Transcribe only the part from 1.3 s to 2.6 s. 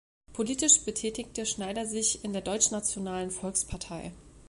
Schneider sich in der